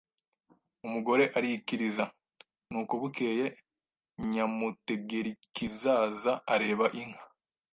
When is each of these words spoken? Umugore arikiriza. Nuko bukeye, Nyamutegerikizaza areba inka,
Umugore 0.85 1.23
arikiriza. 1.37 2.05
Nuko 2.69 2.93
bukeye, 3.01 3.45
Nyamutegerikizaza 4.29 6.31
areba 6.53 6.85
inka, 7.01 7.23